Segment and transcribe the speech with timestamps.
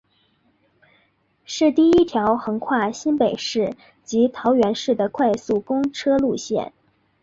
[1.45, 6.73] 是第一条横跨新北市及桃园市的快速公车路线。